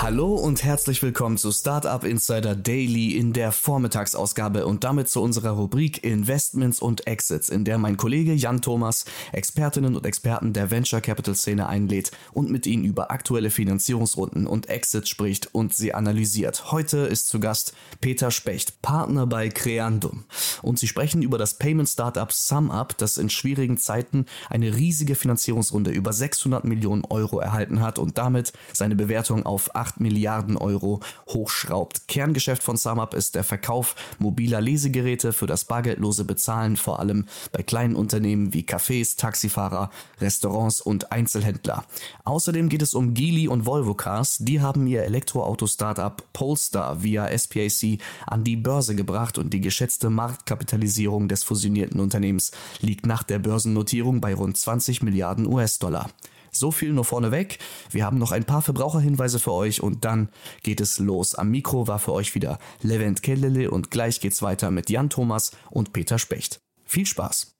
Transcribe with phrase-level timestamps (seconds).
[0.00, 5.50] Hallo und herzlich willkommen zu Startup Insider Daily in der Vormittagsausgabe und damit zu unserer
[5.50, 11.00] Rubrik Investments und Exits, in der mein Kollege Jan Thomas Expertinnen und Experten der Venture
[11.00, 16.70] Capital Szene einlädt und mit ihnen über aktuelle Finanzierungsrunden und Exits spricht und sie analysiert.
[16.70, 20.26] Heute ist zu Gast Peter Specht, Partner bei Creandum
[20.62, 25.90] und sie sprechen über das Payment Startup SumUp, das in schwierigen Zeiten eine riesige Finanzierungsrunde
[25.90, 31.00] über 600 Millionen Euro erhalten hat und damit seine Bewertung auf 8 8 Milliarden Euro
[31.28, 32.08] hochschraubt.
[32.08, 37.62] Kerngeschäft von SumUp ist der Verkauf mobiler Lesegeräte für das bargeldlose Bezahlen, vor allem bei
[37.62, 39.90] kleinen Unternehmen wie Cafés, Taxifahrer,
[40.20, 41.84] Restaurants und Einzelhändler.
[42.24, 44.38] Außerdem geht es um Geely und Volvo Cars.
[44.40, 51.28] Die haben ihr Elektroauto-Startup Polestar via SPAC an die Börse gebracht und die geschätzte Marktkapitalisierung
[51.28, 56.10] des fusionierten Unternehmens liegt nach der Börsennotierung bei rund 20 Milliarden US-Dollar.
[56.50, 57.58] So viel nur vorneweg.
[57.90, 60.28] Wir haben noch ein paar Verbraucherhinweise für euch und dann
[60.62, 61.34] geht es los.
[61.34, 65.52] Am Mikro war für euch wieder Levent Kellele und gleich geht's weiter mit Jan Thomas
[65.70, 66.60] und Peter Specht.
[66.84, 67.54] Viel Spaß!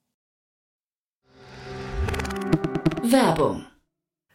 [3.03, 3.65] Werbung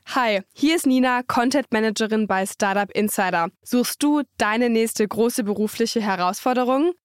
[0.07, 3.49] Hi, hier ist Nina, Content Managerin bei Startup Insider.
[3.63, 6.93] Suchst du deine nächste große berufliche Herausforderung?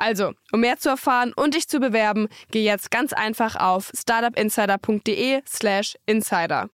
[0.00, 5.96] Also, um mehr zu erfahren und dich zu bewerben, geh jetzt ganz einfach auf startupinsider.de/slash
[6.06, 6.70] insider.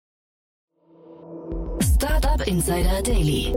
[1.80, 3.54] Startup Insider Daily.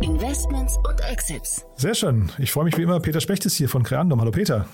[0.00, 1.66] Investments und Exits.
[1.76, 2.32] Sehr schön.
[2.38, 3.00] Ich freue mich wie immer.
[3.00, 4.18] Peter Specht ist hier von Creandum.
[4.18, 4.66] Hallo Peter.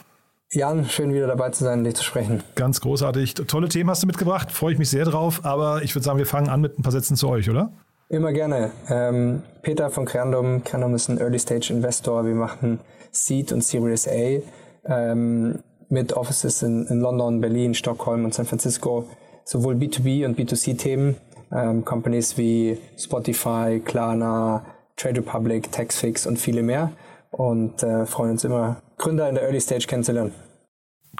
[0.52, 2.44] Jan, schön wieder dabei zu sein, dich zu sprechen.
[2.54, 3.34] Ganz großartig.
[3.34, 4.52] Tolle Themen hast du mitgebracht.
[4.52, 5.44] Freue ich mich sehr drauf.
[5.44, 7.72] Aber ich würde sagen, wir fangen an mit ein paar Sätzen zu euch, oder?
[8.10, 8.70] Immer gerne.
[8.88, 10.64] Ähm, Peter von Creandum.
[10.64, 12.24] Creandum ist ein Early-Stage-Investor.
[12.24, 12.80] Wir machen
[13.10, 14.40] Seed und Series A
[14.86, 15.58] ähm,
[15.90, 19.04] mit Offices in, in, London, Berlin, Stockholm und San Francisco.
[19.44, 21.16] Sowohl B2B und B2C-Themen.
[21.52, 24.64] Ähm, Companies wie Spotify, Klarna,
[24.96, 26.92] Trade Republic, Taxfix und viele mehr.
[27.30, 30.32] Und äh, freuen uns immer, Gründer in der Early Stage kennenzulernen.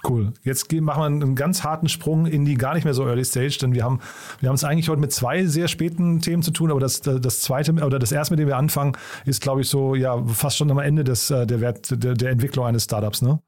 [0.06, 0.32] Cool.
[0.44, 3.58] Jetzt machen wir einen ganz harten Sprung in die gar nicht mehr so Early Stage,
[3.60, 4.00] denn wir haben,
[4.40, 7.40] wir haben es eigentlich heute mit zwei sehr späten Themen zu tun, aber das, das
[7.40, 10.70] zweite oder das erste, mit dem wir anfangen, ist, glaube ich, so ja fast schon
[10.70, 13.40] am Ende des, äh, der, Wert, der, der Entwicklung eines Startups, ne?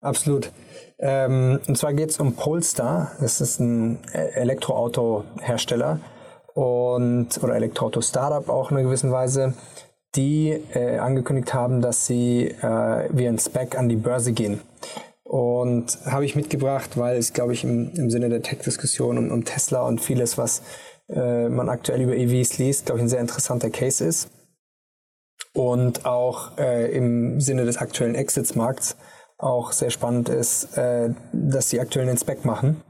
[0.00, 0.52] Absolut.
[0.98, 3.12] Ähm, und zwar geht es um Polestar.
[3.20, 5.98] Das ist ein e-, Elektroauto-Hersteller
[6.54, 9.54] und oder Elektroauto-Startup auch in einer gewissen Weise,
[10.14, 14.60] die äh, angekündigt haben, dass sie äh, wie ein Spec an die Börse gehen.
[15.28, 19.44] Und habe ich mitgebracht, weil es, glaube ich, im, im Sinne der Tech-Diskussion um, um,
[19.44, 20.62] Tesla und vieles, was
[21.10, 24.30] äh, man aktuell über EVs liest, glaube ich, ein sehr interessanter Case ist.
[25.52, 28.96] Und auch äh, im Sinne des aktuellen Exits-Markts
[29.36, 32.82] auch sehr spannend ist, äh, dass sie aktuell einen Spec machen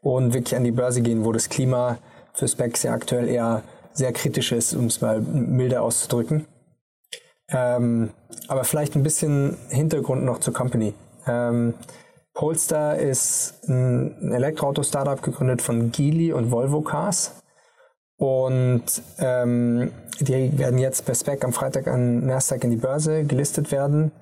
[0.00, 1.98] und wirklich an die Börse gehen, wo das Klima
[2.32, 3.62] für Specs ja aktuell eher
[3.92, 6.46] sehr kritisch ist, um es mal milder auszudrücken.
[7.50, 8.08] Ähm,
[8.48, 10.94] aber vielleicht ein bisschen Hintergrund noch zur Company.
[11.26, 11.74] Ähm,
[12.34, 17.42] Polestar ist ein Elektroauto-Startup gegründet von Geely und Volvo Cars.
[18.16, 18.84] Und
[19.18, 24.12] ähm, die werden jetzt per Spec am Freitag an Nasdaq in die Börse gelistet werden.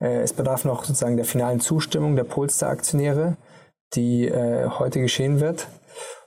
[0.00, 3.36] Äh, es bedarf noch sozusagen der finalen Zustimmung der Polestar-Aktionäre,
[3.94, 5.68] die äh, heute geschehen wird.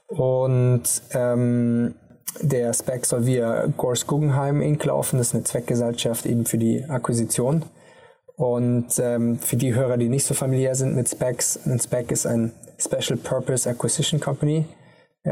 [0.06, 0.82] Und
[1.12, 1.94] ähm,
[2.40, 4.84] der Spec soll via Gors Guggenheim Inc.
[4.84, 5.18] laufen.
[5.18, 7.64] Das ist eine Zweckgesellschaft eben für die Akquisition.
[8.36, 12.26] Und ähm, für die Hörer, die nicht so familiär sind mit Specs, ein Spec ist
[12.26, 14.64] ein Special Purpose Acquisition Company,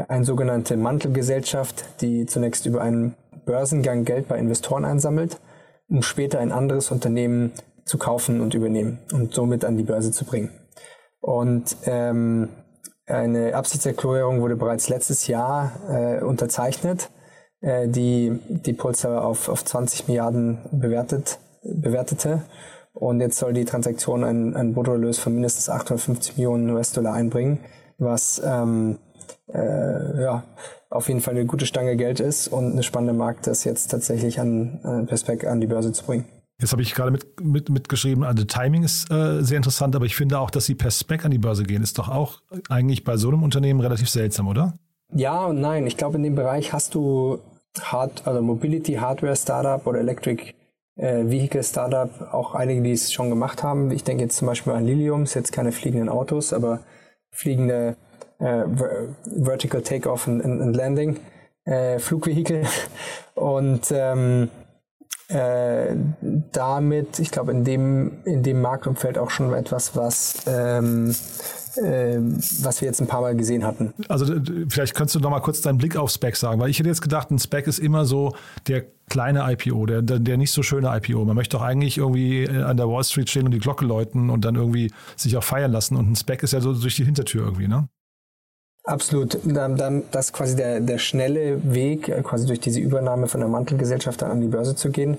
[0.07, 3.15] eine sogenannte Mantelgesellschaft, die zunächst über einen
[3.45, 5.39] Börsengang Geld bei Investoren einsammelt,
[5.89, 7.51] um später ein anderes Unternehmen
[7.85, 10.49] zu kaufen und übernehmen und somit an die Börse zu bringen.
[11.19, 12.49] Und ähm,
[13.05, 17.09] eine Absichtserklärung wurde bereits letztes Jahr äh, unterzeichnet,
[17.59, 22.43] äh, die die Pulsar auf, auf 20 Milliarden bewertet, bewertete
[22.93, 27.59] Und jetzt soll die Transaktion einen, einen Bruttoerlös von mindestens 850 Millionen US-Dollar einbringen,
[27.97, 28.99] was ähm,
[29.51, 30.43] äh, ja,
[30.89, 34.39] auf jeden Fall eine gute Stange Geld ist und eine spannende Markt, das jetzt tatsächlich
[34.39, 36.25] an, an Perspec an die Börse zu bringen.
[36.59, 40.15] Jetzt habe ich gerade mit, mit, mitgeschrieben, also Timing ist äh, sehr interessant, aber ich
[40.15, 43.17] finde auch, dass sie per Spec an die Börse gehen, ist doch auch eigentlich bei
[43.17, 44.77] so einem Unternehmen relativ seltsam, oder?
[45.15, 45.85] Ja und nein.
[45.87, 47.39] Ich glaube, in dem Bereich hast du
[47.81, 50.53] Hard, also Mobility Hardware Startup oder Electric
[50.95, 53.91] äh, Vehicle Startup, auch einige, die es schon gemacht haben.
[53.91, 56.79] Ich denke jetzt zum Beispiel an Lilium, ist jetzt keine fliegenden Autos, aber
[57.31, 57.97] fliegende
[58.39, 58.63] äh,
[59.25, 61.19] Vertical Takeoff and, and Landing
[61.65, 62.65] äh, Flugvehikel.
[63.35, 64.49] Und ähm,
[65.29, 65.95] äh,
[66.51, 71.13] damit, ich glaube, in dem, in dem Marktumfeld auch schon etwas, was ähm, äh,
[71.75, 73.93] was wir jetzt ein paar Mal gesehen hatten.
[74.07, 74.33] Also
[74.69, 77.01] vielleicht könntest du noch mal kurz deinen Blick auf Spec sagen, weil ich hätte jetzt
[77.01, 78.35] gedacht, ein Spec ist immer so
[78.67, 81.25] der kleine IPO, der, der nicht so schöne IPO.
[81.25, 84.29] Man möchte doch eigentlich irgendwie äh, an der Wall Street stehen und die Glocke läuten
[84.29, 85.97] und dann irgendwie sich auch feiern lassen.
[85.97, 87.87] Und ein Spec ist ja so durch die Hintertür irgendwie, ne?
[88.85, 89.37] Absolut.
[89.45, 93.39] Dann, dann das ist quasi der, der schnelle Weg, äh, quasi durch diese Übernahme von
[93.39, 95.17] der Mantelgesellschaft dann an die Börse zu gehen.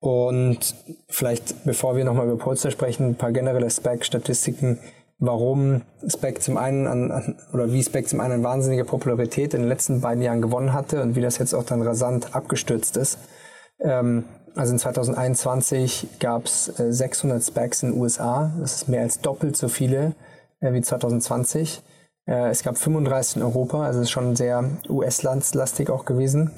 [0.00, 0.74] Und
[1.08, 4.78] vielleicht, bevor wir nochmal über Polster sprechen, ein paar generelle Spec-Statistiken,
[5.18, 9.68] warum Spec zum einen an, oder wie Spec zum einen eine wahnsinnige Popularität in den
[9.68, 13.18] letzten beiden Jahren gewonnen hatte und wie das jetzt auch dann rasant abgestürzt ist.
[13.80, 14.24] Ähm,
[14.54, 18.52] also in 2021 gab es äh, 600 Specs in den USA.
[18.58, 20.14] Das ist mehr als doppelt so viele
[20.60, 21.82] äh, wie 2020.
[22.26, 26.52] Äh, es gab 35 in Europa, also ist schon sehr US-landslastig auch gewesen.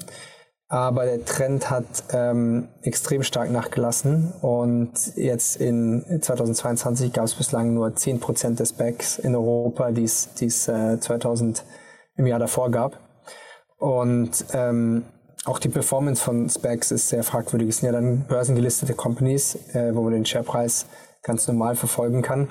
[0.71, 7.73] Aber der Trend hat ähm, extrem stark nachgelassen und jetzt in 2022 gab es bislang
[7.73, 11.65] nur 10% des Backs in Europa, die es äh, 2000
[12.17, 12.99] im Jahr davor gab.
[13.79, 15.05] Und ähm,
[15.45, 17.69] auch die Performance von Specs ist sehr fragwürdig.
[17.69, 20.85] Es sind ja dann börsengelistete Companies, äh, wo man den Sharepreis
[21.23, 22.49] ganz normal verfolgen kann.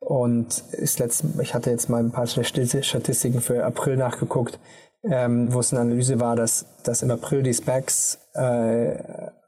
[0.00, 4.58] Und ist letzt, ich hatte jetzt mal ein paar Statistiken für April nachgeguckt,
[5.04, 8.96] ähm, wo es eine Analyse war, dass, dass im April die Specs äh,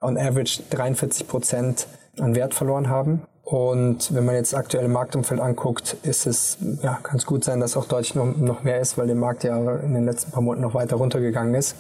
[0.01, 1.87] on average 43 Prozent
[2.19, 3.23] an Wert verloren haben.
[3.45, 7.87] Und wenn man jetzt aktuelle Marktumfeld anguckt, ist es, ja, kann gut sein, dass auch
[7.87, 10.75] deutlich noch, noch mehr ist, weil der Markt ja in den letzten paar Monaten noch
[10.75, 11.77] weiter runtergegangen ist.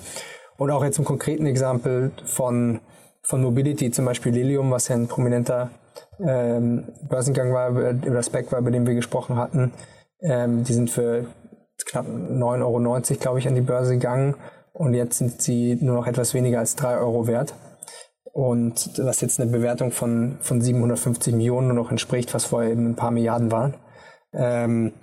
[0.58, 2.80] Und auch jetzt im konkreten Exempel von,
[3.22, 5.70] von Mobility, zum Beispiel Lilium, was ja ein prominenter
[6.20, 9.72] ähm, Börsengang war, über Spec war, über den wir gesprochen hatten.
[10.20, 11.26] Ähm, die sind für
[11.92, 14.34] knapp 9,90 Euro, glaube ich, an die Börse gegangen
[14.72, 17.54] und jetzt sind sie nur noch etwas weniger als 3 Euro wert.
[18.32, 22.86] Und was jetzt eine Bewertung von, von 750 Millionen nur noch entspricht, was vorher eben
[22.86, 23.74] ein paar Milliarden waren.
[24.32, 24.94] Ähm,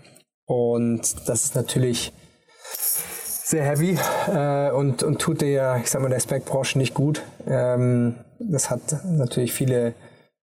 [0.46, 2.12] und das ist natürlich
[2.74, 4.00] sehr heavy
[4.34, 7.22] äh, und, und tut der, ich sag mal, der Spec-Branche nicht gut.
[7.46, 9.94] Ähm, das hat natürlich viele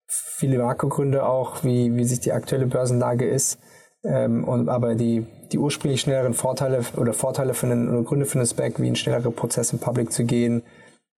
[0.07, 3.59] viele Makrogründe auch, wie, wie sich die aktuelle Börsenlage ist.
[4.03, 8.39] Ähm, und, aber die, die ursprünglich schnelleren Vorteile oder Vorteile für einen, oder Gründe für
[8.39, 10.63] einen Spec, wie ein schnellerer Prozess im Public zu gehen,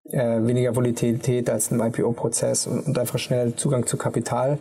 [0.05, 4.59] äh, weniger Volatilität als ein IPO-Prozess und, und, einfach schnell Zugang zu Kapital,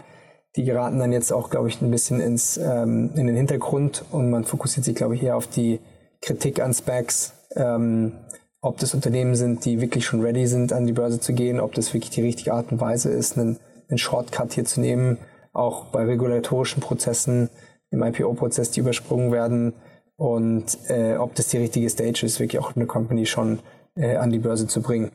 [0.57, 4.31] die geraten dann jetzt auch, glaube ich, ein bisschen ins, ähm, in den Hintergrund und
[4.31, 5.81] man fokussiert sich, glaube ich, eher auf die
[6.23, 8.13] Kritik an Specs, ähm,
[8.61, 11.75] ob das Unternehmen sind, die wirklich schon ready sind, an die Börse zu gehen, ob
[11.75, 13.59] das wirklich die richtige Art und Weise ist, einen
[13.89, 15.19] einen Shortcut hier zu nehmen,
[15.53, 17.51] auch bei regulatorischen Prozessen
[17.91, 19.75] im IPO-Prozess, die übersprungen werden
[20.17, 23.61] und äh, ob das die richtige Stage ist, wirklich auch eine Company schon
[23.97, 25.13] äh, an die Börse zu bringen.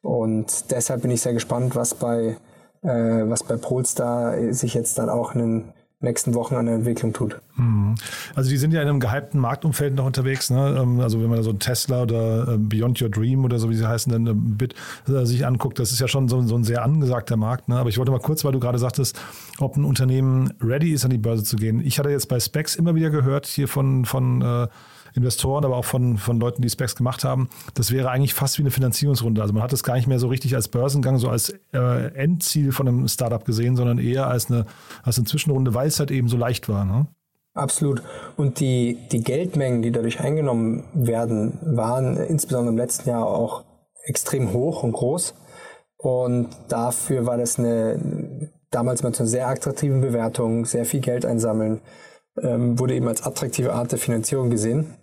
[0.00, 2.36] Und deshalb bin ich sehr gespannt, was bei,
[2.82, 7.12] äh, was bei Polestar sich jetzt dann auch in den nächsten Wochen an der Entwicklung
[7.12, 7.40] tut.
[7.56, 7.96] Mhm.
[8.36, 10.48] Also die sind ja in einem gehypten Marktumfeld noch unterwegs.
[10.48, 10.78] Ne?
[10.80, 13.88] Ähm, also wenn man so Tesla oder ähm, Beyond Your Dream oder so wie sie
[13.88, 14.74] heißen, dann ähm, Bit
[15.08, 17.68] äh, sich anguckt, das ist ja schon so, so ein sehr angesagter Markt.
[17.68, 17.76] Ne?
[17.76, 19.20] Aber ich wollte mal kurz, weil du gerade sagtest,
[19.58, 21.84] ob ein Unternehmen ready ist, an die Börse zu gehen.
[21.84, 24.68] Ich hatte jetzt bei Specs immer wieder gehört, hier von, von äh,
[25.14, 28.62] Investoren, aber auch von, von Leuten, die Specs gemacht haben, das wäre eigentlich fast wie
[28.62, 29.40] eine Finanzierungsrunde.
[29.40, 32.72] Also man hat es gar nicht mehr so richtig als Börsengang, so als äh, Endziel
[32.72, 34.66] von einem Startup gesehen, sondern eher als eine,
[35.02, 36.84] als eine Zwischenrunde, weil es halt eben so leicht war.
[36.84, 37.06] Ne?
[37.54, 38.02] Absolut.
[38.36, 43.64] Und die, die Geldmengen, die dadurch eingenommen werden, waren insbesondere im letzten Jahr auch
[44.04, 45.34] extrem hoch und groß.
[45.96, 51.24] Und dafür war das eine damals mal zu einer sehr attraktiven Bewertung, sehr viel Geld
[51.24, 51.80] einsammeln,
[52.40, 54.94] ähm, wurde eben als attraktive Art der Finanzierung gesehen.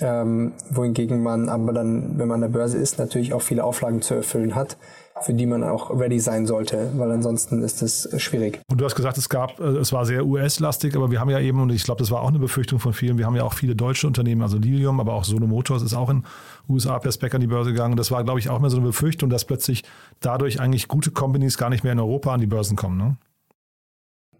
[0.00, 4.00] Ähm, wohingegen man aber dann, wenn man an der Börse ist, natürlich auch viele Auflagen
[4.00, 4.76] zu erfüllen hat,
[5.22, 8.60] für die man auch ready sein sollte, weil ansonsten ist es schwierig.
[8.70, 11.40] Und du hast gesagt, es gab, äh, es war sehr US-lastig, aber wir haben ja
[11.40, 13.54] eben, und ich glaube, das war auch eine Befürchtung von vielen, wir haben ja auch
[13.54, 16.24] viele deutsche Unternehmen, also Lilium, aber auch Sono Motors ist auch in
[16.68, 17.96] USA per Spec an die Börse gegangen.
[17.96, 19.84] Das war, glaube ich, auch mehr so eine Befürchtung, dass plötzlich
[20.20, 22.98] dadurch eigentlich gute Companies gar nicht mehr in Europa an die Börsen kommen.
[22.98, 23.16] Ne?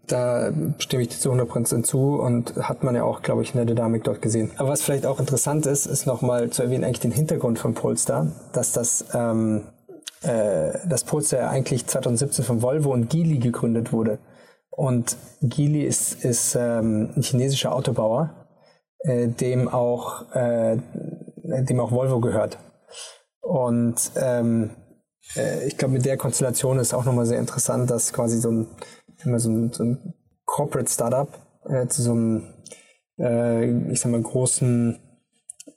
[0.09, 3.65] Da stimme ich zu 100% zu und hat man ja auch, glaube ich, in der
[3.65, 4.51] Dynamik dort gesehen.
[4.57, 8.31] Aber was vielleicht auch interessant ist, ist nochmal zu erwähnen, eigentlich den Hintergrund von Polestar,
[8.51, 9.67] dass das, ähm,
[10.21, 14.17] äh, das Polestar eigentlich 2017 von Volvo und Geely gegründet wurde.
[14.71, 18.47] Und Geely ist, ist ähm, ein chinesischer Autobauer,
[19.01, 20.77] äh, dem auch, äh,
[21.35, 22.57] dem auch Volvo gehört.
[23.41, 24.71] Und ähm,
[25.35, 28.67] äh, ich glaube, mit der Konstellation ist auch nochmal sehr interessant, dass quasi so ein,
[29.23, 30.13] so ein, so ein
[30.45, 31.29] Corporate Startup
[31.67, 32.43] äh, zu so einem,
[33.19, 34.99] äh, ich sag mal, großen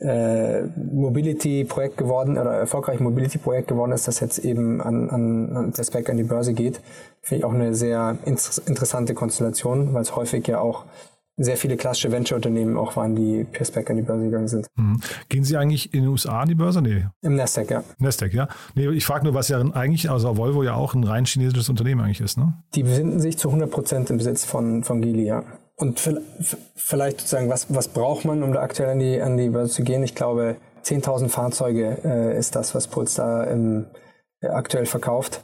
[0.00, 5.90] äh, Mobility-Projekt geworden oder erfolgreichen Mobility-Projekt geworden ist, das jetzt eben an, an, an das
[5.90, 6.80] Back an die Börse geht.
[7.20, 10.84] Finde ich auch eine sehr interessante Konstellation, weil es häufig ja auch
[11.36, 14.66] sehr viele klassische Venture-Unternehmen auch waren, die per Spec an die Börse gegangen sind.
[14.76, 15.00] Mhm.
[15.28, 16.82] Gehen Sie eigentlich in den USA an die Börse?
[16.82, 17.06] Nee.
[17.22, 17.84] Im Nasdaq, ja.
[17.98, 18.48] Nasdaq, ja.
[18.74, 22.02] Nee, ich frage nur, was ja eigentlich, also Volvo ja auch ein rein chinesisches Unternehmen
[22.02, 22.54] eigentlich ist, ne?
[22.74, 25.44] Die befinden sich zu 100 Prozent im Besitz von, von Geely, ja.
[25.76, 26.00] Und
[26.76, 29.82] vielleicht sozusagen, was, was braucht man, um da aktuell an die, an die Börse zu
[29.82, 30.02] gehen?
[30.02, 33.86] Ich glaube, 10.000 Fahrzeuge äh, ist das, was Polestar im,
[34.40, 35.42] äh, aktuell verkauft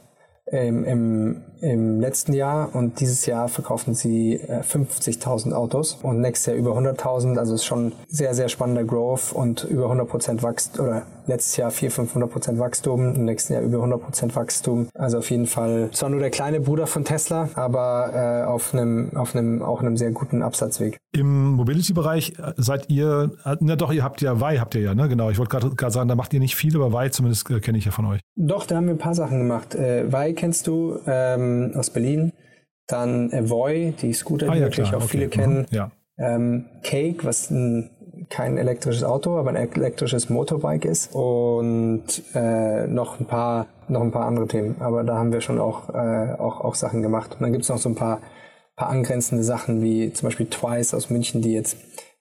[0.51, 6.47] im, im, im letzten Jahr und dieses Jahr verkaufen sie äh, 50.000 Autos und nächstes
[6.47, 7.37] Jahr über 100.000.
[7.37, 12.31] Also ist schon sehr, sehr spannender Growth und über 100% Wachstum oder letztes Jahr 400,
[12.31, 14.87] 500% Wachstum, im nächsten Jahr über 100% Wachstum.
[14.95, 19.15] Also auf jeden Fall zwar nur der kleine Bruder von Tesla, aber äh, auf einem,
[19.15, 20.97] auf einem, auch einem sehr guten Absatzweg.
[21.15, 24.95] Im Mobility-Bereich äh, seid ihr, äh, na doch, ihr habt ja, Wei habt ihr ja,
[24.95, 25.07] ne?
[25.07, 25.29] Genau.
[25.29, 27.85] Ich wollte gerade sagen, da macht ihr nicht viel, aber Wei zumindest äh, kenne ich
[27.85, 28.21] ja von euch.
[28.35, 29.75] Doch, da haben wir ein paar Sachen gemacht.
[29.75, 32.33] Äh, Wei kennst du ähm, aus Berlin.
[32.87, 34.99] Dann Voy, die Scooter, ah, die ja, wirklich klar.
[34.99, 35.11] auch okay.
[35.11, 35.67] viele kennen.
[35.69, 35.75] Mhm.
[35.75, 35.91] Ja.
[36.17, 37.91] Ähm, Cake, was ein,
[38.29, 41.13] kein elektrisches Auto, aber ein elektrisches Motorbike ist.
[41.13, 42.03] Und
[42.33, 44.75] äh, noch ein paar noch ein paar andere Themen.
[44.79, 47.33] Aber da haben wir schon auch, äh, auch, auch Sachen gemacht.
[47.33, 48.21] Und dann gibt es noch so ein paar,
[48.75, 51.77] paar angrenzende Sachen, wie zum Beispiel Twice aus München, die jetzt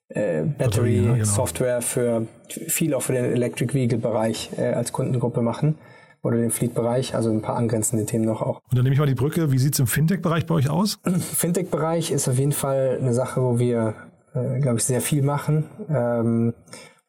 [0.09, 1.25] äh, Battery ja, genau.
[1.25, 5.77] Software für viel auch für den Electric Vehicle Bereich äh, als Kundengruppe machen
[6.23, 8.61] oder den Fleet-Bereich, also ein paar angrenzende Themen noch auch.
[8.71, 9.53] Und dann nehme ich mal die Brücke.
[9.53, 10.99] Wie sieht es im Fintech-Bereich bei euch aus?
[11.05, 13.95] Fintech-Bereich ist auf jeden Fall eine Sache, wo wir,
[14.35, 15.71] äh, glaube ich, sehr viel machen.
[15.89, 16.55] Ähm,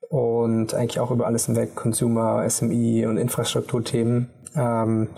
[0.09, 4.29] und eigentlich auch über alles hinweg, Consumer, SMI und Infrastrukturthemen.
[4.55, 5.09] Ähm,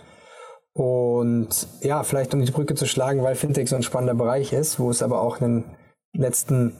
[0.74, 4.80] und ja, vielleicht um die Brücke zu schlagen, weil Fintech so ein spannender Bereich ist,
[4.80, 6.74] wo es aber auch in den letzten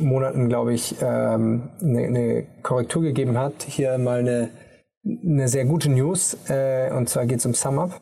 [0.00, 3.62] Monaten, glaube ich, ähm, eine, eine Korrektur gegeben hat.
[3.62, 4.50] Hier mal eine,
[5.06, 8.00] eine sehr gute News, äh, und zwar geht es um SumUp.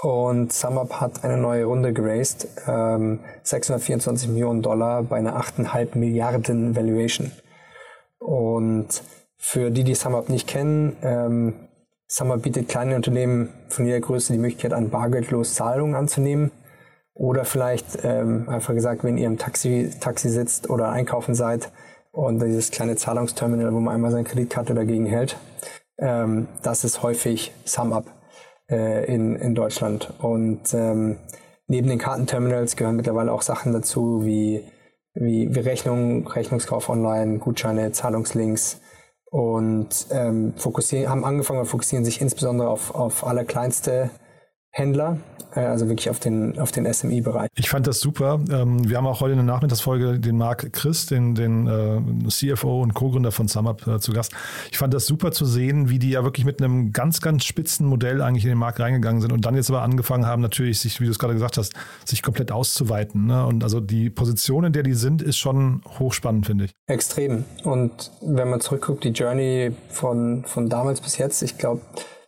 [0.00, 6.76] Und SumUp hat eine neue Runde geraced, ähm, 624 Millionen Dollar bei einer 8,5 Milliarden
[6.76, 7.32] Valuation.
[8.18, 9.02] Und
[9.36, 11.54] für die, die SumUp nicht kennen, ähm,
[12.06, 16.50] SumUp bietet kleinen Unternehmen von jeder Größe die Möglichkeit an, bargeldlos Zahlungen anzunehmen.
[17.14, 21.70] Oder vielleicht ähm, einfach gesagt, wenn ihr im Taxi, Taxi sitzt oder einkaufen seid
[22.14, 25.36] und dieses kleine Zahlungsterminal, wo man einmal seine Kreditkarte dagegen hält,
[25.98, 28.06] ähm, das ist häufig SumUp
[28.70, 30.12] äh, in, in Deutschland.
[30.20, 31.18] Und ähm,
[31.66, 34.62] neben den Kartenterminals gehören mittlerweile auch Sachen dazu wie,
[35.14, 38.80] wie, wie Rechnungen, Rechnungskauf online, Gutscheine, Zahlungslinks
[39.30, 44.10] und ähm, fokussieren, haben angefangen und fokussieren sich insbesondere auf, auf allerkleinste
[44.74, 45.18] Händler,
[45.54, 47.48] äh, also wirklich auf den, auf den SMI-Bereich.
[47.54, 48.40] Ich fand das super.
[48.50, 52.82] Ähm, wir haben auch heute in der Nachmittagsfolge den Marc Christ, den, den äh, CFO
[52.82, 54.32] und Co-Gründer von SumUp äh, zu Gast.
[54.72, 57.86] Ich fand das super zu sehen, wie die ja wirklich mit einem ganz, ganz spitzen
[57.86, 61.00] Modell eigentlich in den Markt reingegangen sind und dann jetzt aber angefangen haben, natürlich sich,
[61.00, 61.72] wie du es gerade gesagt hast,
[62.04, 63.26] sich komplett auszuweiten.
[63.26, 63.46] Ne?
[63.46, 66.72] Und also die Position, in der die sind, ist schon hochspannend, finde ich.
[66.88, 67.44] Extrem.
[67.62, 71.80] Und wenn man zurückguckt, die Journey von, von damals bis jetzt, ich glaube,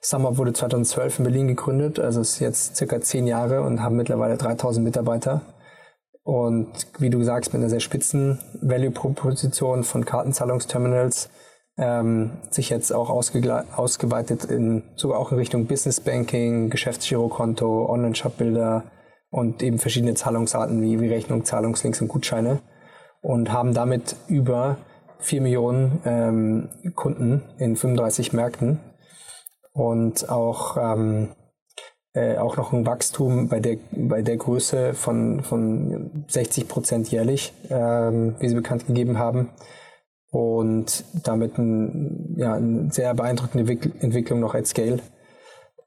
[0.09, 4.37] SumUp wurde 2012 in Berlin gegründet, also ist jetzt circa zehn Jahre und haben mittlerweile
[4.37, 5.41] 3000 Mitarbeiter.
[6.23, 6.69] Und
[7.01, 11.29] wie du sagst, mit einer sehr spitzen Value-Proposition von Kartenzahlungsterminals
[11.77, 18.85] ähm, sich jetzt auch ausgeweitet in sogar auch in Richtung Business Banking, Geschäftsgirokonto, Online-Shop-Bilder
[19.31, 22.61] und eben verschiedene Zahlungsarten wie, wie Rechnung, Zahlungslinks und Gutscheine
[23.23, 24.77] und haben damit über
[25.19, 28.79] 4 Millionen ähm, Kunden in 35 Märkten
[29.76, 31.28] und auch, ähm,
[32.14, 37.52] äh, auch noch ein Wachstum bei der, bei der Größe von, von 60 Prozent jährlich,
[37.68, 39.50] ähm, wie sie bekannt gegeben haben.
[40.30, 44.99] Und damit ein, ja, eine sehr beeindruckende Entwicklung noch at Scale.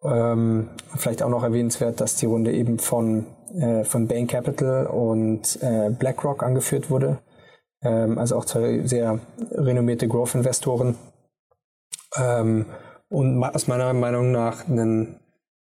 [0.04, 5.62] Ähm, vielleicht auch noch erwähnenswert, dass die Runde eben von, äh, von Bain Capital und
[5.62, 7.20] äh, BlackRock angeführt wurde.
[7.82, 9.20] Ähm, also auch zwei sehr
[9.52, 10.96] renommierte Growth-Investoren.
[12.16, 12.66] Ähm,
[13.10, 15.20] und aus meiner Meinung nach einen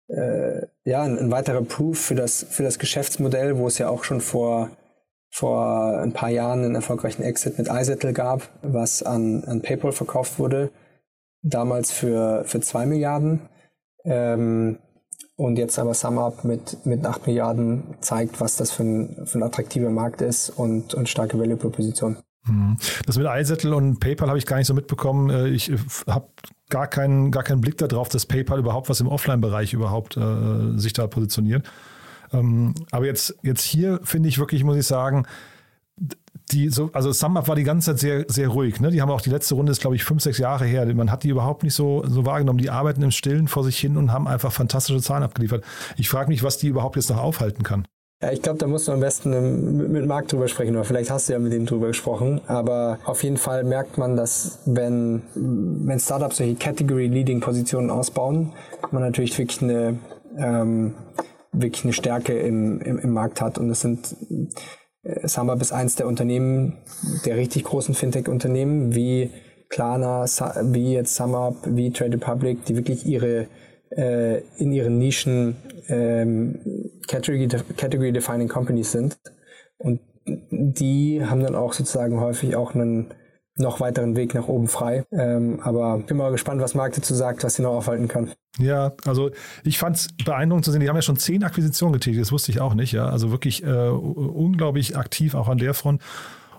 [0.07, 4.21] äh, ja, ein, weiterer Proof für das, für das Geschäftsmodell, wo es ja auch schon
[4.21, 4.69] vor,
[5.31, 10.37] vor ein paar Jahren einen erfolgreichen Exit mit iSettle gab, was an, an PayPal verkauft
[10.39, 10.71] wurde,
[11.41, 13.41] damals für, für 2 Milliarden.
[14.03, 14.77] Ähm,
[15.37, 19.43] und jetzt aber SumUp mit, mit 8 Milliarden zeigt, was das für ein, für ein
[19.43, 22.17] attraktiver Markt ist und, und starke Value-Proposition.
[22.45, 22.77] Mhm.
[23.05, 25.29] Das mit iSettle und PayPal habe ich gar nicht so mitbekommen.
[25.29, 26.27] Äh, ich äh, habe
[26.69, 30.93] gar keinen, gar keinen Blick darauf, dass PayPal überhaupt was im Offline-Bereich überhaupt äh, sich
[30.93, 31.67] da positioniert.
[32.33, 35.25] Ähm, aber jetzt, jetzt hier finde ich wirklich, muss ich sagen,
[36.51, 38.79] die so, also SumUp war die ganze Zeit sehr, sehr ruhig.
[38.79, 38.91] Ne?
[38.91, 40.85] Die haben auch die letzte Runde ist, glaube ich, fünf, sechs Jahre her.
[40.93, 42.59] Man hat die überhaupt nicht so, so wahrgenommen.
[42.59, 45.63] Die arbeiten im Stillen vor sich hin und haben einfach fantastische Zahlen abgeliefert.
[45.97, 47.87] Ich frage mich, was die überhaupt jetzt noch aufhalten kann.
[48.21, 51.11] Ja, ich glaube, da musst du am besten mit, mit Marc drüber sprechen, oder vielleicht
[51.11, 52.41] hast du ja mit ihm drüber gesprochen.
[52.47, 58.53] Aber auf jeden Fall merkt man, dass wenn, wenn Startups solche Category-Leading-Positionen ausbauen,
[58.91, 59.99] man natürlich wirklich eine,
[60.37, 60.93] ähm,
[61.51, 63.57] wirklich eine Stärke im, im, im Markt hat.
[63.57, 64.15] Und das sind
[65.03, 66.77] äh, Samba bis eins der Unternehmen,
[67.25, 69.29] der richtig großen Fintech-Unternehmen, wie
[69.69, 70.25] Klarna,
[70.63, 73.47] wie jetzt SumUp, wie Trade Republic, die wirklich ihre
[73.91, 75.55] äh, in ihren Nischen
[75.87, 76.59] ähm,
[77.07, 79.17] Category, Category Defining Companies sind.
[79.77, 83.13] Und die haben dann auch sozusagen häufig auch einen
[83.57, 85.05] noch weiteren Weg nach oben frei.
[85.11, 88.31] Ähm, aber bin mal gespannt, was Marc dazu sagt, was sie noch aufhalten kann.
[88.57, 89.31] Ja, also
[89.63, 92.51] ich fand es beeindruckend zu sehen, die haben ja schon zehn Akquisitionen getätigt, das wusste
[92.51, 93.07] ich auch nicht, ja.
[93.07, 96.01] Also wirklich äh, unglaublich aktiv auch an der Front.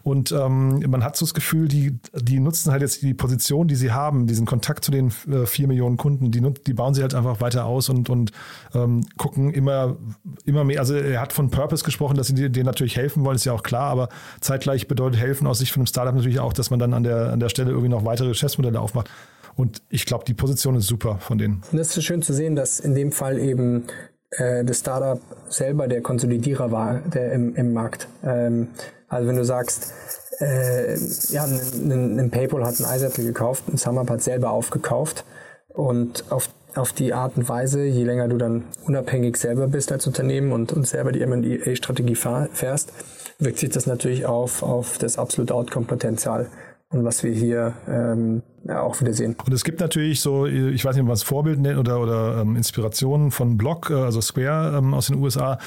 [0.06, 3.74] Und ähm, man hat so das Gefühl, die, die nutzen halt jetzt die Position, die
[3.74, 7.12] sie haben, diesen Kontakt zu den äh, vier Millionen Kunden, die, die bauen sie halt
[7.12, 8.30] einfach weiter aus und, und
[8.72, 9.96] ähm, gucken immer,
[10.44, 10.78] immer mehr.
[10.78, 13.64] Also er hat von Purpose gesprochen, dass sie denen natürlich helfen wollen, ist ja auch
[13.64, 14.08] klar, aber
[14.40, 17.32] zeitgleich bedeutet helfen aus Sicht von einem Startup natürlich auch, dass man dann an der,
[17.32, 19.10] an der Stelle irgendwie noch weitere Geschäftsmodelle aufmacht.
[19.56, 21.62] Und ich glaube, die Position ist super von denen.
[21.72, 23.86] Und es ist schön zu sehen, dass in dem Fall eben
[24.30, 28.06] äh, das Startup selber der Konsolidierer war der im, im Markt.
[28.24, 28.68] Ähm,
[29.08, 29.92] also wenn du sagst,
[30.40, 30.96] äh,
[31.30, 35.24] ja, ein, ein PayPal hat ein iSettle gekauft, ein SumUp hat selber aufgekauft
[35.68, 40.06] und auf, auf die Art und Weise, je länger du dann unabhängig selber bist als
[40.06, 42.92] Unternehmen und, und selber die M&A-Strategie fährst,
[43.38, 46.48] wirkt sich das natürlich auf, auf das absolute Outcome-Potenzial
[46.90, 49.36] und was wir hier ähm, auch wieder sehen.
[49.44, 52.40] Und es gibt natürlich so, ich weiß nicht, ob man es Vorbild nennt oder, oder
[52.40, 55.58] ähm, Inspirationen von Block, äh, also Square ähm, aus den USA,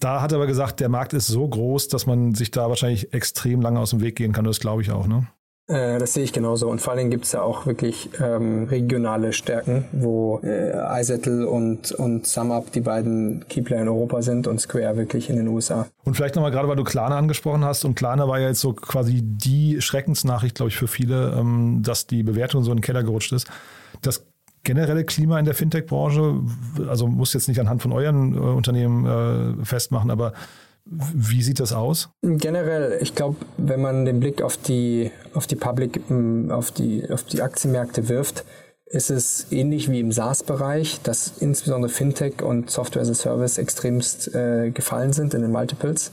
[0.00, 3.12] da hat er aber gesagt, der Markt ist so groß, dass man sich da wahrscheinlich
[3.14, 4.44] extrem lange aus dem Weg gehen kann.
[4.44, 5.26] Das glaube ich auch, ne?
[5.66, 6.68] Äh, das sehe ich genauso.
[6.68, 11.48] Und vor allen Dingen gibt es ja auch wirklich ähm, regionale Stärken, wo äh, iSettle
[11.48, 15.86] und, und SumUp die beiden Keyplayer in Europa sind und Square wirklich in den USA.
[16.04, 17.84] Und vielleicht nochmal gerade, weil du Klarna angesprochen hast.
[17.84, 22.06] Und Klarna war ja jetzt so quasi die Schreckensnachricht, glaube ich, für viele, ähm, dass
[22.06, 23.46] die Bewertung so in den Keller gerutscht ist.
[24.02, 24.26] Das
[24.64, 26.40] generelle Klima in der Fintech-Branche?
[26.88, 30.32] Also muss jetzt nicht anhand von euren äh, Unternehmen äh, festmachen, aber
[30.86, 32.10] wie sieht das aus?
[32.22, 37.08] Generell, ich glaube, wenn man den Blick auf die, auf die Public, ähm, auf die,
[37.10, 38.44] auf die Aktienmärkte wirft,
[38.86, 44.34] ist es ähnlich wie im SaaS-Bereich, dass insbesondere Fintech und Software as a Service extremst
[44.34, 46.12] äh, gefallen sind in den Multiples.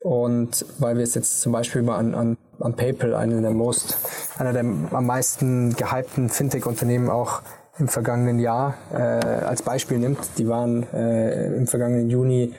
[0.00, 3.98] Und weil wir es jetzt zum Beispiel mal an, an, an PayPal, einer der most,
[4.36, 7.42] einer der am meisten gehypten Fintech-Unternehmen auch
[7.78, 12.54] im vergangenen Jahr äh, als Beispiel nimmt, die waren äh, im vergangenen Juni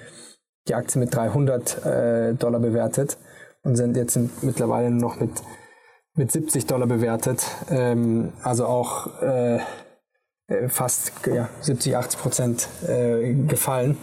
[0.67, 3.17] die Aktie mit 300 äh, Dollar bewertet
[3.63, 5.31] und sind jetzt mittlerweile noch mit,
[6.15, 7.45] mit 70 Dollar bewertet.
[7.69, 9.57] Ähm, also auch äh,
[10.47, 13.97] äh fast ja, 70, 80 Prozent äh, gefallen.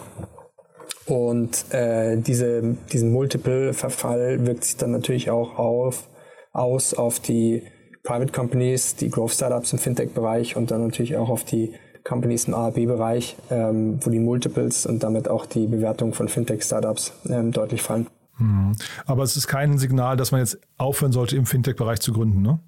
[1.07, 6.09] Und äh, diese, diesen Multiple-Verfall wirkt sich dann natürlich auch auf,
[6.53, 7.63] aus auf die
[8.07, 11.73] Private Companies, die Growth Startups im Fintech-Bereich und dann natürlich auch auf die
[12.05, 17.51] Companies im ARB-Bereich, ähm, wo die Multiples und damit auch die Bewertung von Fintech-Startups ähm,
[17.51, 18.07] deutlich fallen.
[18.39, 18.77] Mhm.
[19.07, 22.61] Aber es ist kein Signal, dass man jetzt aufhören sollte, im Fintech-Bereich zu gründen, ne?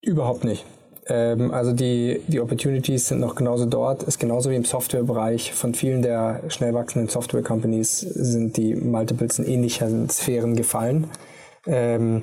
[0.00, 0.64] Überhaupt nicht.
[1.08, 5.54] Ähm, also die, die Opportunities sind noch genauso dort, ist genauso wie im Softwarebereich.
[5.54, 11.08] Von vielen der schnell wachsenden Software-Companies sind die Multiples in ähnlichen Sphären gefallen.
[11.66, 12.22] Ähm,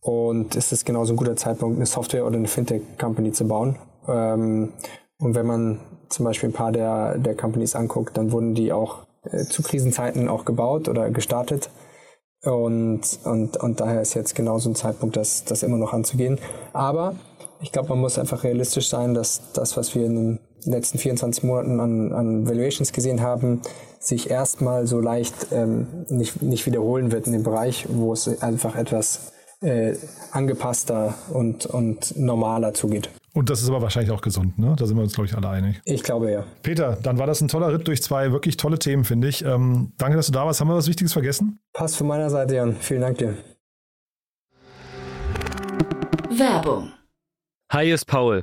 [0.00, 3.76] und es ist genauso ein guter Zeitpunkt, eine Software- oder eine Fintech-Company zu bauen.
[4.08, 4.72] Ähm,
[5.18, 9.06] und wenn man zum Beispiel ein paar der, der Companies anguckt, dann wurden die auch
[9.24, 11.70] äh, zu Krisenzeiten auch gebaut oder gestartet.
[12.42, 16.38] Und, und, und daher ist jetzt genauso ein Zeitpunkt, das, das immer noch anzugehen.
[16.72, 17.14] Aber
[17.60, 21.44] ich glaube, man muss einfach realistisch sein, dass das, was wir in den letzten 24
[21.44, 23.60] Monaten an, an Valuations gesehen haben,
[23.98, 28.76] sich erstmal so leicht ähm, nicht, nicht wiederholen wird in dem Bereich, wo es einfach
[28.76, 29.94] etwas äh,
[30.32, 33.10] angepasster und, und normaler zugeht.
[33.32, 34.74] Und das ist aber wahrscheinlich auch gesund, ne?
[34.76, 35.80] Da sind wir uns, glaube ich, alle einig.
[35.84, 36.44] Ich glaube ja.
[36.62, 39.44] Peter, dann war das ein toller Ritt durch zwei wirklich tolle Themen, finde ich.
[39.44, 40.60] Ähm, danke, dass du da warst.
[40.60, 41.60] Haben wir was Wichtiges vergessen?
[41.72, 42.74] Passt von meiner Seite, Jan.
[42.74, 43.36] Vielen Dank dir.
[46.30, 46.92] Werbung.
[47.72, 48.42] Hi, ist Paul,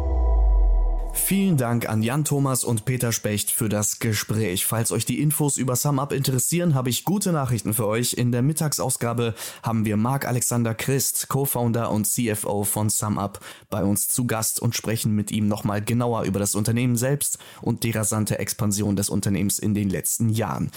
[1.23, 4.65] Vielen Dank an Jan Thomas und Peter Specht für das Gespräch.
[4.65, 8.13] Falls euch die Infos über SumUp interessieren, habe ich gute Nachrichten für euch.
[8.13, 14.09] In der Mittagsausgabe haben wir Marc Alexander Christ, Co-Founder und CFO von SumUp, bei uns
[14.09, 18.39] zu Gast und sprechen mit ihm nochmal genauer über das Unternehmen selbst und die rasante
[18.39, 20.69] Expansion des Unternehmens in den letzten Jahren.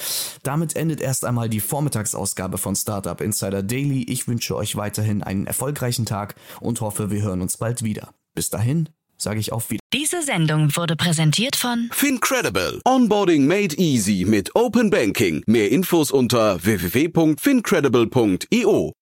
[0.44, 4.04] Damit endet erst einmal die Vormittagsausgabe von Startup Insider Daily.
[4.04, 8.14] Ich wünsche euch weiterhin einen erfolgreichen Tag und hoffe, wir hören uns bald wieder.
[8.34, 8.88] Bis dahin
[9.24, 9.80] sage ich auf Wiedersehen.
[9.92, 12.80] Diese Sendung wurde präsentiert von FinCredible.
[12.84, 15.42] Onboarding made easy mit Open Banking.
[15.46, 18.92] Mehr Infos unter www.fincredible.io.